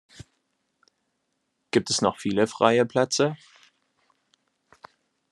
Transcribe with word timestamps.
Gibt 1.69 1.91
es 1.91 2.01
noch 2.01 2.17
viele 2.17 2.47
freie 2.47 2.87
Plätze? 2.87 3.37